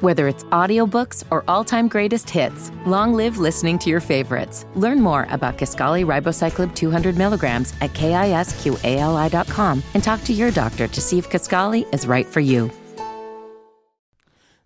Whether 0.00 0.28
it's 0.28 0.44
audiobooks 0.44 1.24
or 1.30 1.44
all-time 1.46 1.86
greatest 1.86 2.30
hits, 2.30 2.72
long 2.86 3.12
live 3.12 3.36
listening 3.36 3.78
to 3.80 3.90
your 3.90 4.00
favorites. 4.00 4.64
Learn 4.74 4.98
more 4.98 5.26
about 5.28 5.58
Kisqali 5.58 6.06
Ribociclib 6.06 6.74
200 6.74 7.18
milligrams 7.18 7.74
at 7.82 7.92
kisqali.com 7.92 9.82
and 9.92 10.02
talk 10.02 10.24
to 10.24 10.32
your 10.32 10.50
doctor 10.52 10.88
to 10.88 11.00
see 11.02 11.18
if 11.18 11.28
Kaskali 11.28 11.84
is 11.92 12.06
right 12.06 12.24
for 12.24 12.40
you. 12.40 12.70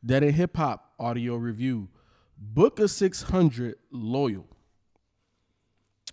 That 0.04 0.22
a 0.22 0.30
hip 0.30 0.56
hop 0.56 0.92
audio 1.00 1.34
review. 1.34 1.88
Booka600 2.54 3.74
Loyal. 3.90 4.46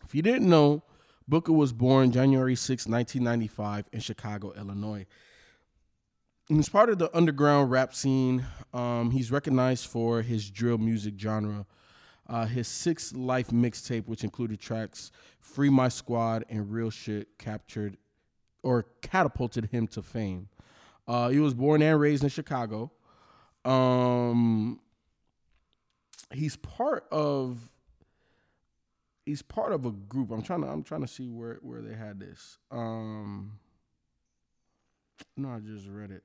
If 0.04 0.16
you 0.16 0.24
didn't 0.24 0.50
know, 0.50 0.82
Booka 1.30 1.54
was 1.54 1.74
born 1.74 2.12
January 2.12 2.56
6, 2.56 2.88
1995 2.88 3.86
in 3.94 4.00
Chicago, 4.00 4.52
Illinois. 4.54 5.06
He's 6.58 6.68
part 6.68 6.90
of 6.90 6.98
the 6.98 7.16
underground 7.16 7.72
rap 7.72 7.94
scene. 7.94 8.46
Um, 8.74 9.12
he's 9.12 9.32
recognized 9.32 9.88
for 9.88 10.22
his 10.22 10.50
drill 10.50 10.78
music 10.78 11.14
genre. 11.18 11.66
Uh, 12.28 12.46
his 12.46 12.68
six 12.68 13.14
life 13.14 13.48
mixtape, 13.52 14.06
which 14.06 14.26
included 14.26 14.60
tracks 14.60 15.14
"Free 15.40 15.70
My 15.70 15.88
Squad" 15.88 16.44
and 16.50 16.70
"Real 16.70 16.90
Shit," 16.90 17.38
captured 17.38 17.96
or 18.64 18.86
catapulted 19.02 19.68
him 19.68 19.88
to 19.88 20.02
fame. 20.02 20.50
Uh, 21.08 21.30
he 21.30 21.40
was 21.40 21.54
born 21.54 21.82
and 21.82 21.98
raised 21.98 22.22
in 22.22 22.30
Chicago. 22.30 22.92
Um, 23.64 24.82
he's 26.34 26.58
part 26.58 27.06
of 27.14 27.72
he's 29.26 29.42
part 29.42 29.72
of 29.72 29.86
a 29.86 29.92
group. 29.92 30.32
I'm 30.32 30.42
trying 30.42 30.64
to 30.64 30.68
I'm 30.68 30.84
trying 30.84 31.02
to 31.02 31.08
see 31.08 31.30
where 31.30 31.60
where 31.62 31.82
they 31.82 31.96
had 31.96 32.20
this. 32.20 32.58
Um, 32.72 33.54
no, 35.38 35.50
I 35.50 35.60
just 35.60 35.88
read 35.88 36.12
it. 36.12 36.24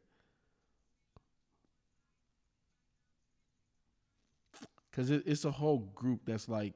Because 4.97 5.11
it, 5.11 5.25
it's 5.27 5.45
a 5.45 5.51
whole 5.51 5.81
group 5.95 6.21
that's 6.25 6.49
like, 6.49 6.73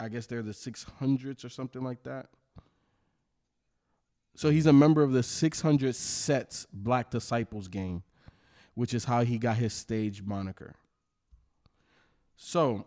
I 0.00 0.08
guess 0.08 0.26
they're 0.26 0.42
the 0.42 0.52
600s 0.52 1.44
or 1.44 1.50
something 1.50 1.82
like 1.82 2.02
that. 2.04 2.28
So 4.34 4.50
he's 4.50 4.64
a 4.66 4.72
member 4.72 5.02
of 5.02 5.12
the 5.12 5.22
600 5.22 5.94
Sets 5.94 6.66
Black 6.72 7.10
Disciples 7.10 7.68
gang, 7.68 8.02
which 8.74 8.94
is 8.94 9.04
how 9.04 9.22
he 9.22 9.38
got 9.38 9.56
his 9.56 9.74
stage 9.74 10.22
moniker. 10.22 10.76
So, 12.36 12.86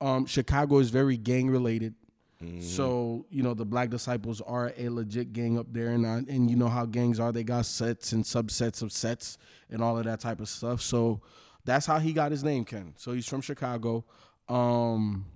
um, 0.00 0.26
Chicago 0.26 0.78
is 0.78 0.90
very 0.90 1.16
gang 1.16 1.48
related. 1.48 1.94
Mm-hmm. 2.42 2.60
So 2.60 3.24
you 3.30 3.42
know 3.42 3.54
the 3.54 3.64
Black 3.64 3.88
Disciples 3.88 4.42
are 4.42 4.74
a 4.76 4.90
legit 4.90 5.32
gang 5.32 5.58
up 5.58 5.68
there, 5.72 5.88
and 5.88 6.04
uh, 6.04 6.20
and 6.30 6.50
you 6.50 6.56
know 6.56 6.68
how 6.68 6.84
gangs 6.84 7.18
are. 7.18 7.32
They 7.32 7.44
got 7.44 7.64
sets 7.64 8.12
and 8.12 8.24
subsets 8.24 8.82
of 8.82 8.92
sets 8.92 9.38
and 9.70 9.82
all 9.82 9.96
of 9.96 10.04
that 10.04 10.20
type 10.20 10.40
of 10.40 10.48
stuff. 10.50 10.82
So 10.82 11.22
that's 11.66 11.86
how 11.86 11.98
he 11.98 12.12
got 12.12 12.30
his 12.30 12.42
name, 12.42 12.64
Ken. 12.64 12.94
So 12.96 13.12
he's 13.12 13.28
from 13.28 13.40
Chicago. 13.40 14.04
Um, 14.48 15.26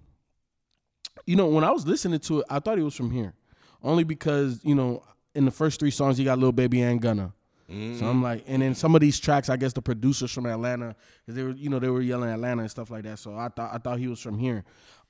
you 1.27 1.36
know, 1.36 1.48
when 1.48 1.64
I 1.64 1.70
was 1.70 1.86
listening 1.86 2.20
to 2.20 2.41
it, 2.41 2.47
I 2.48 2.61
thought 2.61 2.78
he 2.78 2.84
was 2.84 2.95
from 2.95 3.11
here, 3.11 3.35
only 3.83 4.05
because 4.05 4.61
you 4.64 4.74
know 4.74 5.02
in 5.35 5.45
the 5.45 5.51
first 5.51 5.80
three 5.80 5.91
songs 5.91 6.17
he 6.17 6.24
got 6.24 6.39
Lil 6.39 6.52
Baby 6.52 6.83
and 6.83 7.01
Gunna. 7.01 7.33
Mm-hmm. 7.70 7.98
So 7.98 8.07
I'm 8.07 8.23
like, 8.23 8.45
and 8.48 8.63
then 8.63 8.74
some 8.74 8.95
of 8.95 9.01
these 9.01 9.20
tracks, 9.20 9.48
I 9.48 9.57
guess 9.57 9.73
the 9.73 9.83
producers 9.83 10.33
from 10.33 10.46
Atlanta, 10.46 10.96
because 11.20 11.36
they 11.36 11.42
were, 11.45 11.52
you 11.52 11.70
know, 11.70 11.79
they 11.79 11.89
were 11.89 12.01
yelling 12.01 12.29
Atlanta 12.29 12.62
and 12.62 12.70
stuff 12.70 12.91
like 12.91 13.05
that. 13.05 13.20
So 13.20 13.36
I 13.36 13.48
thought, 13.48 13.70
I 13.73 13.79
thought 13.79 13.98
he 13.98 14.08
was 14.08 14.20
from 14.20 14.39
here. 14.39 14.64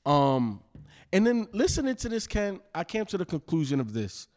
Um, 0.05 0.63
and 1.13 1.27
then 1.27 1.49
listening 1.53 1.97
to 1.97 2.09
this, 2.09 2.27
Ken, 2.27 2.61
I 2.75 2.85
came 2.85 3.07
to 3.07 3.19
the 3.19 3.25
conclusion 3.25 3.81
of 3.81 3.95
this. 3.95 4.29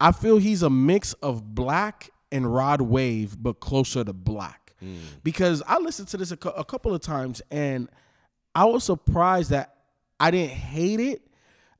I 0.00 0.10
feel 0.10 0.38
he's 0.38 0.62
a 0.64 0.70
mix 0.70 1.12
of 1.14 1.54
black 1.54 2.10
and 2.32 2.52
Rod 2.52 2.80
Wave, 2.80 3.40
but 3.40 3.60
closer 3.60 4.02
to 4.02 4.12
black. 4.12 4.61
Mm. 4.82 4.96
Because 5.22 5.62
I 5.66 5.78
listened 5.78 6.08
to 6.08 6.16
this 6.16 6.32
a, 6.32 6.48
a 6.50 6.64
couple 6.64 6.94
of 6.94 7.00
times 7.00 7.42
and 7.50 7.88
I 8.54 8.64
was 8.64 8.84
surprised 8.84 9.50
that 9.50 9.74
I 10.20 10.30
didn't 10.30 10.52
hate 10.52 11.00
it. 11.00 11.22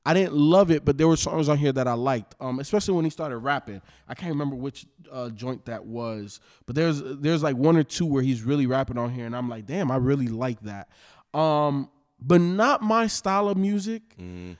I 0.05 0.13
didn't 0.13 0.33
love 0.33 0.69
it, 0.69 0.83
but 0.83 0.97
there 0.97 1.07
were 1.07 1.15
songs 1.15 1.47
on 1.47 1.57
here 1.57 1.71
that 1.71 1.87
I 1.87 1.93
liked, 1.93 2.35
um, 2.41 2.59
especially 2.59 2.93
when 2.93 3.05
he 3.05 3.09
started 3.09 3.37
rapping. 3.37 3.81
I 4.07 4.15
can't 4.15 4.31
remember 4.31 4.55
which 4.55 4.85
uh, 5.09 5.29
joint 5.29 5.63
that 5.65 5.85
was, 5.85 6.41
but 6.65 6.75
there's 6.75 7.01
there's 7.01 7.41
like 7.41 7.55
one 7.55 7.77
or 7.77 7.83
two 7.83 8.05
where 8.05 8.21
he's 8.21 8.41
really 8.41 8.65
rapping 8.65 8.97
on 8.97 9.11
here, 9.11 9.25
and 9.25 9.35
I'm 9.35 9.47
like, 9.47 9.65
damn, 9.65 9.91
I 9.91 9.95
really 9.95 10.27
like 10.27 10.59
that. 10.63 10.89
Um, 11.33 11.89
but 12.19 12.41
not 12.41 12.81
my 12.81 13.07
style 13.07 13.47
of 13.47 13.55
music. 13.55 14.01
Mm. 14.17 14.57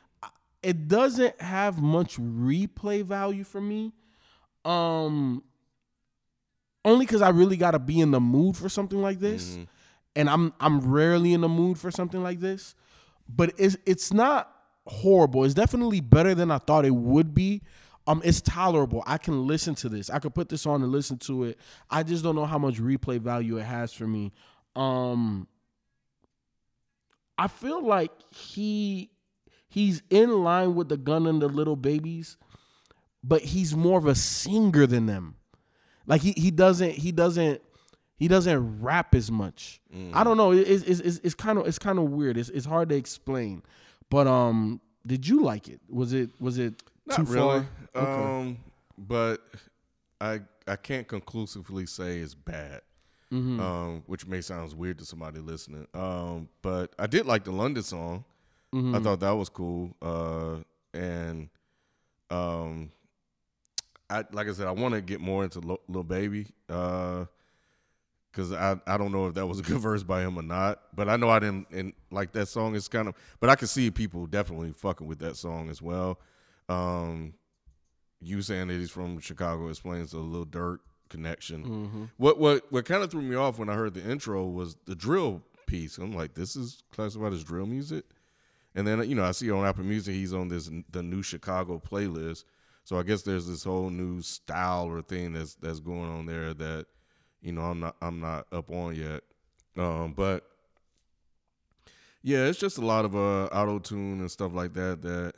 It 0.61 0.87
doesn't 0.87 1.41
have 1.41 1.81
much 1.81 2.17
replay 2.17 3.03
value 3.03 3.43
for 3.43 3.59
me. 3.59 3.91
Um, 4.63 5.43
only 6.85 7.05
because 7.05 7.21
I 7.21 7.29
really 7.29 7.57
got 7.57 7.71
to 7.71 7.79
be 7.79 7.99
in 7.99 8.11
the 8.11 8.19
mood 8.19 8.57
for 8.57 8.69
something 8.69 9.01
like 9.01 9.19
this, 9.19 9.51
mm-hmm. 9.51 9.63
and 10.15 10.29
I'm 10.29 10.53
I'm 10.59 10.79
rarely 10.81 11.33
in 11.33 11.41
the 11.41 11.49
mood 11.49 11.77
for 11.77 11.91
something 11.91 12.21
like 12.21 12.39
this. 12.39 12.75
But 13.27 13.53
it's 13.57 13.77
it's 13.85 14.11
not 14.11 14.53
horrible. 14.85 15.43
It's 15.45 15.53
definitely 15.53 16.01
better 16.01 16.35
than 16.35 16.51
I 16.51 16.57
thought 16.57 16.85
it 16.85 16.95
would 16.95 17.33
be. 17.33 17.61
Um, 18.05 18.21
it's 18.25 18.41
tolerable. 18.41 19.01
I 19.07 19.17
can 19.17 19.47
listen 19.47 19.75
to 19.75 19.89
this. 19.89 20.09
I 20.09 20.19
could 20.19 20.35
put 20.35 20.49
this 20.49 20.65
on 20.65 20.83
and 20.83 20.91
listen 20.91 21.17
to 21.19 21.45
it. 21.45 21.57
I 21.89 22.03
just 22.03 22.21
don't 22.21 22.35
know 22.35 22.45
how 22.45 22.57
much 22.57 22.75
replay 22.75 23.19
value 23.19 23.57
it 23.57 23.63
has 23.63 23.93
for 23.93 24.05
me. 24.05 24.33
Um, 24.75 25.47
I 27.37 27.47
feel 27.47 27.85
like 27.85 28.11
he 28.29 29.09
he's 29.69 30.03
in 30.09 30.43
line 30.43 30.75
with 30.75 30.89
the 30.89 30.97
gun 30.97 31.27
and 31.27 31.41
the 31.41 31.47
little 31.47 31.77
babies, 31.77 32.37
but 33.23 33.41
he's 33.41 33.73
more 33.75 33.97
of 33.97 34.05
a 34.05 34.15
singer 34.15 34.85
than 34.85 35.05
them. 35.05 35.35
Like 36.05 36.21
he 36.21 36.33
he 36.33 36.51
doesn't 36.51 36.91
he 36.91 37.11
doesn't 37.11 37.61
he 38.15 38.27
doesn't 38.27 38.81
rap 38.81 39.15
as 39.15 39.31
much. 39.31 39.81
Mm. 39.93 40.11
I 40.13 40.23
don't 40.23 40.37
know. 40.37 40.51
It's 40.51 40.83
it's 40.83 40.99
it's 40.99 41.35
kind 41.35 41.57
of 41.57 41.67
it's 41.67 41.79
kind 41.79 41.99
of 41.99 42.05
weird. 42.11 42.37
It's 42.37 42.49
it's 42.49 42.65
hard 42.65 42.89
to 42.89 42.95
explain. 42.95 43.63
But 44.09 44.27
um, 44.27 44.81
did 45.05 45.27
you 45.27 45.41
like 45.41 45.67
it? 45.67 45.81
Was 45.89 46.13
it 46.13 46.29
was 46.39 46.57
it 46.59 46.81
not 47.05 47.17
too 47.17 47.23
really? 47.23 47.65
Far? 47.93 48.03
Okay. 48.03 48.23
Um, 48.23 48.57
but 48.97 49.41
I 50.21 50.41
I 50.67 50.75
can't 50.75 51.07
conclusively 51.07 51.85
say 51.85 52.19
it's 52.19 52.35
bad. 52.35 52.81
Mm-hmm. 53.31 53.59
Um, 53.59 54.03
which 54.05 54.27
may 54.27 54.41
sound 54.41 54.71
weird 54.73 54.99
to 54.99 55.05
somebody 55.05 55.39
listening. 55.39 55.87
Um, 55.95 56.49
but 56.61 56.93
I 56.99 57.07
did 57.07 57.25
like 57.25 57.43
the 57.43 57.51
London 57.51 57.81
song. 57.81 58.25
Mm-hmm. 58.73 58.93
I 58.93 58.99
thought 58.99 59.21
that 59.21 59.31
was 59.31 59.49
cool. 59.49 59.95
Uh, 60.03 60.57
and 60.93 61.49
um, 62.29 62.91
I 64.13 64.23
like 64.31 64.47
I 64.47 64.53
said, 64.53 64.67
I 64.67 64.71
want 64.71 64.93
to 64.93 65.01
get 65.01 65.19
more 65.19 65.43
into 65.43 65.59
Lil 65.87 66.03
Baby 66.03 66.47
because 66.67 67.27
uh, 68.51 68.77
I 68.87 68.93
I 68.93 68.97
don't 68.97 69.11
know 69.11 69.27
if 69.27 69.33
that 69.33 69.47
was 69.47 69.59
a 69.59 69.63
good 69.63 69.79
verse 69.79 70.03
by 70.03 70.21
him 70.21 70.37
or 70.37 70.43
not, 70.43 70.81
but 70.95 71.09
I 71.09 71.15
know 71.15 71.29
I 71.29 71.39
didn't 71.39 71.67
and 71.71 71.93
like 72.11 72.31
that 72.33 72.47
song. 72.47 72.75
is 72.75 72.87
kind 72.87 73.07
of, 73.07 73.15
but 73.39 73.49
I 73.49 73.55
can 73.55 73.67
see 73.67 73.89
people 73.89 74.27
definitely 74.27 74.71
fucking 74.71 75.07
with 75.07 75.19
that 75.19 75.35
song 75.35 75.69
as 75.69 75.81
well. 75.81 76.19
Um, 76.69 77.33
you 78.21 78.41
saying 78.41 78.67
that 78.67 78.75
he's 78.75 78.91
from 78.91 79.19
Chicago 79.19 79.67
explains 79.69 80.11
the 80.11 80.19
Lil 80.19 80.45
Durk 80.45 80.79
connection. 81.09 81.63
Mm-hmm. 81.63 82.03
What 82.17 82.39
what 82.39 82.71
what 82.71 82.85
kind 82.85 83.03
of 83.03 83.11
threw 83.11 83.21
me 83.21 83.35
off 83.35 83.57
when 83.57 83.69
I 83.69 83.73
heard 83.73 83.93
the 83.93 84.03
intro 84.03 84.45
was 84.45 84.75
the 84.85 84.95
drill 84.95 85.41
piece. 85.65 85.97
I'm 85.97 86.13
like, 86.13 86.35
this 86.35 86.55
is 86.55 86.83
classified 86.91 87.33
as 87.33 87.43
drill 87.43 87.65
music. 87.65 88.05
And 88.75 88.87
then 88.87 89.07
you 89.07 89.15
know 89.15 89.23
I 89.23 89.31
see 89.31 89.49
on 89.51 89.65
Apple 89.65 89.83
Music 89.83 90.13
he's 90.13 90.33
on 90.33 90.49
this 90.49 90.69
the 90.91 91.01
new 91.03 91.23
Chicago 91.23 91.79
playlist. 91.79 92.43
So 92.83 92.99
I 92.99 93.03
guess 93.03 93.21
there's 93.21 93.47
this 93.47 93.63
whole 93.63 93.89
new 93.89 94.21
style 94.21 94.87
or 94.87 95.01
thing 95.01 95.33
that's 95.33 95.55
that's 95.55 95.79
going 95.79 96.09
on 96.09 96.25
there 96.25 96.53
that 96.53 96.85
you 97.41 97.53
know 97.53 97.61
I'm 97.61 97.79
not 97.79 97.95
I'm 98.01 98.19
not 98.19 98.47
up 98.51 98.69
on 98.71 98.95
yet. 98.95 99.21
Um, 99.77 100.13
but 100.13 100.43
yeah, 102.21 102.45
it's 102.45 102.59
just 102.59 102.77
a 102.77 102.85
lot 102.85 103.05
of 103.05 103.15
uh, 103.15 103.45
auto 103.45 103.79
tune 103.79 104.19
and 104.19 104.29
stuff 104.29 104.53
like 104.53 104.73
that 104.73 105.01
that 105.01 105.33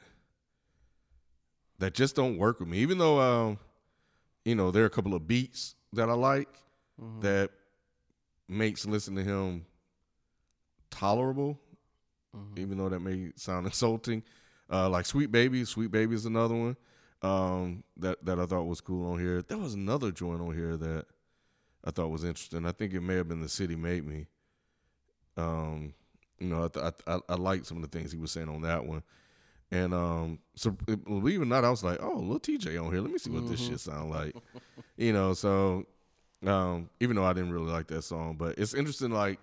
that 1.78 1.94
just 1.94 2.16
don't 2.16 2.38
work 2.38 2.60
with 2.60 2.68
me. 2.68 2.80
Even 2.80 2.98
though 2.98 3.20
um, 3.20 3.60
you 4.44 4.56
know 4.56 4.72
there 4.72 4.84
are 4.84 4.88
a 4.88 4.92
couple 4.92 5.14
of 5.14 5.28
beats 5.28 5.76
that 5.94 6.10
I 6.10 6.14
like 6.14 6.50
mm-hmm. 7.00 7.22
that 7.22 7.52
makes 8.48 8.88
listening 8.88 9.24
to 9.24 9.32
him 9.32 9.66
tolerable, 10.90 11.60
mm-hmm. 12.36 12.60
even 12.60 12.80
though 12.80 12.90
that 12.90 13.02
may 13.02 13.32
sound 13.36 13.66
insulting. 13.68 14.24
Uh, 14.68 14.90
like 14.90 15.06
Sweet 15.06 15.32
Baby, 15.32 15.64
Sweet 15.64 15.92
Baby 15.92 16.16
is 16.16 16.26
another 16.26 16.56
one 16.56 16.76
um, 17.26 17.84
that 17.98 18.24
that 18.26 18.40
I 18.40 18.46
thought 18.46 18.64
was 18.64 18.82
cool 18.82 19.12
on 19.12 19.20
here. 19.20 19.42
There 19.42 19.58
was 19.58 19.74
another 19.74 20.12
joint 20.12 20.42
on 20.42 20.54
here 20.54 20.78
that 20.78 21.06
I 21.84 21.92
thought 21.92 22.10
was 22.10 22.24
interesting. 22.24 22.66
I 22.66 22.72
think 22.72 22.94
it 22.94 23.02
may 23.02 23.16
have 23.16 23.28
been 23.28 23.42
the 23.42 23.50
city 23.50 23.76
made 23.76 24.06
me. 24.06 24.28
Um, 25.36 25.94
you 26.40 26.48
know, 26.48 26.66
I 26.66 26.68
th- 26.68 26.94
I, 27.08 27.16
I, 27.16 27.20
I 27.30 27.36
liked 27.36 27.66
some 27.66 27.78
of 27.78 27.90
the 27.90 27.98
things 27.98 28.12
he 28.12 28.18
was 28.18 28.32
saying 28.32 28.50
on 28.50 28.62
that 28.62 28.86
one. 28.86 29.02
And 29.72 29.94
um, 29.94 30.40
so 30.56 30.72
believe 30.72 31.40
it 31.40 31.44
or 31.44 31.48
not, 31.48 31.66
I 31.66 31.72
was 31.72 31.84
like, 31.84 31.98
"Oh, 32.02 32.18
Lil 32.18 32.40
Tjay 32.40 32.82
on 32.82 32.92
here. 32.92 33.02
Let 33.02 33.12
me 33.12 33.18
see 33.18 33.32
what 33.32 33.44
mm-hmm. 33.44 33.52
this 33.52 33.66
shit 33.66 33.80
sound 33.80 34.12
like." 34.12 34.36
you 34.98 35.12
know, 35.12 35.34
so 35.34 35.88
um, 36.46 36.90
even 37.00 37.16
though 37.16 37.26
I 37.26 37.34
didn't 37.34 37.52
really 37.52 37.72
like 37.72 37.88
that 37.88 38.04
song, 38.04 38.36
but 38.38 38.60
it's 38.60 38.76
interesting. 38.76 39.10
Like, 39.10 39.40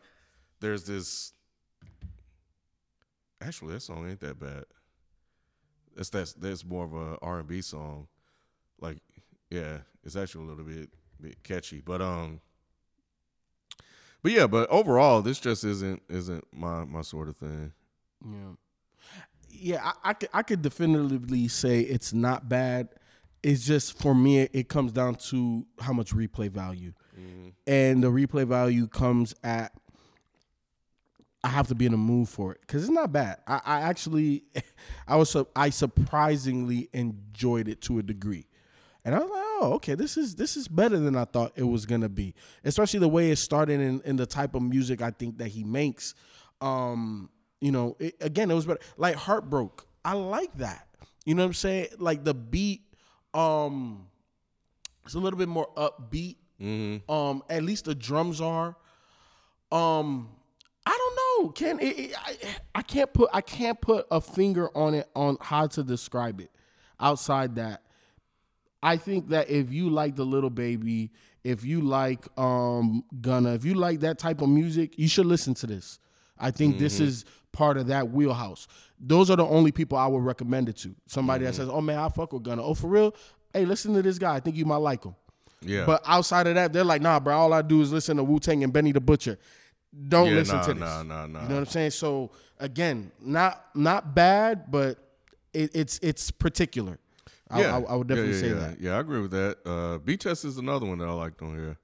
there's 0.61 0.85
this. 0.85 1.33
Actually, 3.41 3.75
that 3.75 3.81
song 3.81 4.09
ain't 4.09 4.21
that 4.21 4.39
bad. 4.39 4.65
That's 5.97 6.11
that's 6.11 6.33
that's 6.35 6.65
more 6.65 6.85
of 6.85 6.95
a 6.95 7.19
R 7.23 7.41
and 7.41 7.49
B 7.49 7.61
song. 7.61 8.09
Like, 8.81 8.99
yeah, 9.51 9.79
it's 10.05 10.17
actually 10.17 10.47
a 10.47 10.49
little 10.49 10.65
bit 10.65 10.91
bit 11.21 11.43
catchy, 11.43 11.81
but 11.81 12.03
um, 12.03 12.41
but 14.23 14.33
yeah, 14.33 14.47
but 14.47 14.69
overall, 14.71 15.23
this 15.23 15.39
just 15.39 15.65
isn't 15.65 16.03
isn't 16.09 16.45
my 16.53 16.85
my 16.85 17.03
sort 17.03 17.29
of 17.29 17.37
thing. 17.37 17.73
Yeah 18.25 18.55
yeah, 19.53 19.93
I, 20.03 20.11
I, 20.11 20.13
could 20.15 20.29
I 20.33 20.43
could 20.43 20.63
definitively 20.63 21.49
say 21.49 21.81
it's 21.81 22.13
not 22.13 22.49
bad. 22.49 22.89
It's 23.43 23.65
just 23.65 23.99
for 23.99 24.15
me, 24.15 24.41
it 24.41 24.69
comes 24.69 24.93
down 24.93 25.17
to 25.17 25.67
how 25.81 25.93
much 25.93 26.15
replay 26.15 26.51
value, 26.51 26.93
mm-hmm. 27.19 27.49
and 27.67 28.03
the 28.03 28.09
replay 28.09 28.47
value 28.47 28.87
comes 28.87 29.35
at. 29.43 29.73
I 31.45 31.49
have 31.49 31.67
to 31.69 31.75
be 31.75 31.87
in 31.87 31.95
a 31.95 31.99
mood 31.99 32.29
for 32.29 32.53
it 32.53 32.61
because 32.61 32.83
it's 32.83 32.93
not 32.93 33.13
bad. 33.13 33.39
I, 33.47 33.61
I 33.65 33.81
actually, 33.81 34.45
I 35.09 35.17
was 35.17 35.37
I 35.57 35.71
surprisingly 35.71 36.89
enjoyed 36.93 37.69
it 37.69 37.81
to 37.83 37.99
a 37.99 38.03
degree, 38.03 38.47
and 39.05 39.15
I 39.15 39.19
was 39.19 39.31
like, 39.31 39.43
oh, 39.43 39.73
okay, 39.75 39.95
this 39.95 40.17
is 40.17 40.37
this 40.37 40.57
is 40.57 40.69
better 40.69 40.99
than 40.99 41.17
I 41.17 41.25
thought 41.25 41.53
it 41.57 41.65
was 41.65 41.85
gonna 41.85 42.09
be. 42.09 42.35
Especially 42.65 43.01
the 43.01 43.09
way 43.09 43.31
it 43.31 43.37
started 43.37 43.81
in, 43.81 44.01
in 44.05 44.17
the 44.17 44.27
type 44.27 44.55
of 44.55 44.63
music 44.63 45.03
I 45.03 45.11
think 45.11 45.39
that 45.39 45.49
he 45.49 45.65
makes. 45.65 46.15
Um, 46.61 47.29
you 47.61 47.73
know, 47.73 47.97
it, 47.99 48.17
again, 48.21 48.51
it 48.51 48.55
was 48.55 48.67
better. 48.67 48.81
Like 48.97 49.17
Heartbroke. 49.17 49.85
I 50.05 50.15
like 50.15 50.57
that. 50.59 50.89
You 51.25 51.35
know 51.35 51.43
what 51.43 51.49
I'm 51.49 51.55
saying? 51.55 51.89
Like 51.99 52.25
the 52.25 52.35
beat, 52.35 52.83
um, 53.35 54.07
it's 55.05 55.15
a 55.15 55.19
little 55.19 55.39
bit 55.39 55.49
more 55.49 55.69
upbeat. 55.77 56.37
Mm-hmm. 56.61 57.11
Um, 57.11 57.43
at 57.49 57.63
least 57.63 57.85
the 57.87 57.95
drums 57.95 58.41
are. 58.41 58.77
Um, 59.71 60.29
know. 61.43 61.49
Can 61.51 61.81
it, 61.81 61.99
it, 61.99 62.15
I, 62.19 62.37
I 62.77 62.83
can't 62.83 63.13
put 63.13 63.31
I 63.33 63.41
can't 63.41 63.81
put 63.81 64.07
a 64.11 64.21
finger 64.21 64.71
on 64.77 64.95
it 64.95 65.09
on 65.15 65.37
how 65.41 65.67
to 65.69 65.83
describe 65.83 66.41
it. 66.41 66.51
Outside 67.01 67.57
that, 67.57 67.83
I 68.83 68.97
think 68.97 69.29
that 69.29 69.51
if 69.51 69.73
you 69.73 69.91
like 69.91 70.17
the 70.17 70.25
Lil 70.25 70.51
Baby, 70.51 71.11
if 71.45 71.65
you 71.65 71.81
like 71.81 72.27
um 72.39 73.05
Gunna, 73.21 73.55
if 73.55 73.65
you 73.65 73.75
like 73.75 74.01
that 74.01 74.19
type 74.19 74.41
of 74.41 74.49
music, 74.49 74.99
you 74.99 75.09
should 75.09 75.27
listen 75.27 75.55
to 75.55 75.67
this. 75.67 75.99
I 76.39 76.51
think 76.51 76.75
mm-hmm. 76.75 76.83
this 76.85 77.01
is 77.01 77.25
part 77.53 77.77
of 77.77 77.87
that 77.89 78.11
wheelhouse. 78.11 78.67
Those 78.99 79.31
are 79.31 79.37
the 79.37 79.45
only 79.45 79.73
people 79.73 79.99
I 79.99 80.07
would 80.07 80.25
recommend 80.25 80.69
it 80.69 80.77
to. 80.79 80.95
Somebody 81.07 81.45
mm-hmm. 81.45 81.51
that 81.51 81.55
says, 81.55 81.69
"Oh 81.69 81.81
man, 81.81 81.99
I 81.99 82.09
fuck 82.09 82.33
with 82.33 82.43
Gunna." 82.43 82.63
Oh, 82.63 82.75
for 82.75 82.89
real? 82.89 83.15
Hey, 83.53 83.65
listen 83.65 83.95
to 83.95 84.03
this 84.03 84.19
guy. 84.19 84.35
I 84.35 84.41
think 84.41 84.57
you 84.57 84.65
might 84.65 84.77
like 84.77 85.05
him. 85.05 85.15
Yeah. 85.61 85.85
But 85.85 86.03
outside 86.07 86.47
of 86.47 86.55
that, 86.55 86.73
they're 86.73 86.85
like, 86.85 87.03
"Nah, 87.03 87.21
bro. 87.21 87.37
All 87.37 87.53
I 87.53 87.63
do 87.63 87.81
is 87.81 87.93
listen 87.93 88.17
to 88.17 88.25
Wu 88.25 88.41
Tang 88.41 88.65
and 88.65 88.73
Benny 88.73 88.93
the 88.93 89.01
Butcher." 89.01 89.39
Don't 90.09 90.29
yeah, 90.29 90.35
listen 90.35 90.57
nah, 90.57 90.63
to 90.63 90.75
this. 90.75 90.81
Nah, 90.81 91.03
nah, 91.03 91.27
nah. 91.27 91.43
You 91.43 91.49
know 91.49 91.55
what 91.55 91.61
I'm 91.61 91.67
saying? 91.67 91.91
So 91.91 92.31
again, 92.59 93.13
not 93.21 93.67
not 93.75 94.15
bad, 94.15 94.71
but 94.71 94.99
it, 95.53 95.71
it's 95.75 95.99
it's 96.03 96.31
particular. 96.31 96.99
Yeah, 97.55 97.77
I, 97.77 97.81
I, 97.81 97.83
I 97.83 97.95
would 97.97 98.07
definitely 98.09 98.33
yeah, 98.33 98.41
say 98.41 98.49
yeah, 98.49 98.55
that. 98.55 98.81
Yeah, 98.81 98.97
I 98.97 99.01
agree 99.01 99.21
with 99.21 99.33
that. 99.33 99.59
Uh, 99.67 99.99
B 99.99 100.17
Test 100.17 100.47
is 100.47 100.57
another 100.57 100.87
one 100.87 100.99
that 100.99 101.09
I 101.09 101.13
liked 101.13 101.43
on 101.43 101.55
here. 101.55 101.79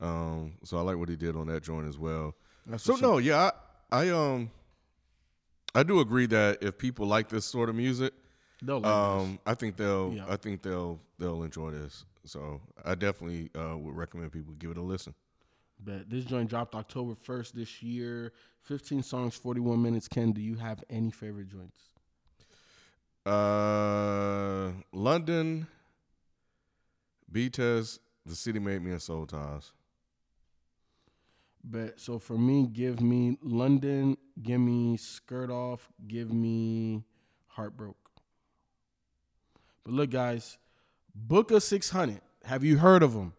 Um, 0.00 0.54
so 0.64 0.78
I 0.78 0.82
like 0.82 0.96
what 0.96 1.08
he 1.08 1.16
did 1.16 1.36
on 1.36 1.48
that 1.48 1.62
joint 1.62 1.88
as 1.88 1.98
well. 1.98 2.34
That's 2.66 2.84
so 2.84 2.94
no, 2.96 3.18
yeah, 3.18 3.50
I, 3.90 4.02
I 4.02 4.10
um 4.10 4.50
I 5.74 5.82
do 5.82 6.00
agree 6.00 6.26
that 6.26 6.62
if 6.62 6.78
people 6.78 7.06
like 7.06 7.28
this 7.28 7.44
sort 7.44 7.68
of 7.68 7.74
music, 7.74 8.12
like 8.64 8.84
um, 8.84 9.38
I 9.46 9.54
think 9.54 9.76
they'll 9.76 10.12
yeah. 10.14 10.24
I 10.28 10.36
think 10.36 10.62
they'll 10.62 11.00
they'll 11.18 11.42
enjoy 11.42 11.70
this. 11.70 12.04
So 12.24 12.60
I 12.84 12.94
definitely 12.94 13.50
uh, 13.58 13.76
would 13.76 13.96
recommend 13.96 14.30
people 14.32 14.54
give 14.54 14.70
it 14.70 14.76
a 14.76 14.82
listen. 14.82 15.14
Bet 15.84 16.08
this 16.08 16.24
joint 16.24 16.48
dropped 16.48 16.74
October 16.74 17.14
first 17.14 17.56
this 17.56 17.82
year. 17.82 18.32
Fifteen 18.62 19.02
songs, 19.02 19.34
forty 19.34 19.60
one 19.60 19.82
minutes. 19.82 20.08
Ken, 20.08 20.32
do 20.32 20.40
you 20.40 20.56
have 20.56 20.84
any 20.88 21.10
favorite 21.10 21.48
joints? 21.48 21.80
Uh, 23.24 24.72
London, 24.92 25.66
B-Test, 27.30 28.00
The 28.26 28.34
City 28.34 28.58
Made 28.58 28.82
Me, 28.82 28.90
and 28.90 29.02
Soul 29.02 29.26
Ties. 29.26 29.72
But 31.64 32.00
so 32.00 32.18
for 32.18 32.36
me, 32.36 32.66
give 32.66 33.00
me 33.00 33.38
London, 33.40 34.16
give 34.42 34.60
me 34.60 34.96
Skirt 34.96 35.50
Off, 35.50 35.88
give 36.08 36.32
me 36.32 37.04
Heartbroke. 37.56 37.94
But 39.84 39.94
look, 39.94 40.10
guys, 40.10 40.58
Booka600. 41.28 42.20
Have 42.44 42.64
you 42.64 42.78
heard 42.78 43.04
of 43.04 43.14
them? 43.14 43.34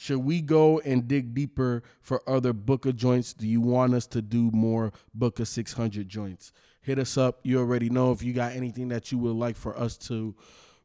Should 0.00 0.20
we 0.20 0.40
go 0.40 0.78
and 0.78 1.06
dig 1.06 1.34
deeper 1.34 1.82
for 2.00 2.22
other 2.26 2.54
Booka 2.54 2.96
joints? 2.96 3.34
Do 3.34 3.46
you 3.46 3.60
want 3.60 3.92
us 3.92 4.06
to 4.06 4.22
do 4.22 4.50
more 4.50 4.94
Booka600 5.16 6.06
joints? 6.06 6.52
Hit 6.80 6.98
us 6.98 7.18
up. 7.18 7.40
You 7.42 7.58
already 7.58 7.90
know 7.90 8.10
if 8.10 8.22
you 8.22 8.32
got 8.32 8.52
anything 8.52 8.88
that 8.88 9.12
you 9.12 9.18
would 9.18 9.36
like 9.36 9.56
for 9.56 9.78
us 9.78 9.98
to 10.08 10.34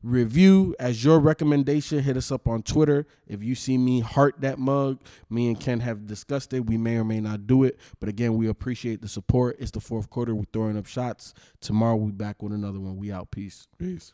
review 0.04 0.76
as 0.82 1.02
your 1.06 1.22
recommendation. 1.22 2.00
Hit 2.00 2.18
us 2.18 2.30
up 2.30 2.46
on 2.46 2.62
Twitter. 2.62 3.08
If 3.26 3.42
you 3.42 3.56
see 3.56 3.78
me 3.78 4.02
heart 4.02 4.36
that 4.40 4.60
mug, 4.60 5.00
me 5.30 5.48
and 5.48 5.58
Ken 5.58 5.80
have 5.80 6.06
discussed 6.06 6.52
it. 6.52 6.66
We 6.66 6.78
may 6.78 6.98
or 6.98 7.06
may 7.06 7.22
not 7.22 7.48
do 7.48 7.64
it. 7.64 7.80
But 8.02 8.10
again, 8.10 8.36
we 8.36 8.50
appreciate 8.50 9.02
the 9.02 9.08
support. 9.08 9.56
It's 9.60 9.72
the 9.72 9.80
fourth 9.80 10.10
quarter. 10.10 10.36
We're 10.36 10.44
throwing 10.52 10.78
up 10.78 10.88
shots. 10.88 11.34
Tomorrow 11.62 11.96
we 11.96 12.12
back 12.12 12.44
with 12.44 12.52
another 12.52 12.82
one. 12.82 12.98
We 12.98 13.14
out. 13.14 13.32
Peace. 13.32 13.70
Peace. 13.78 14.14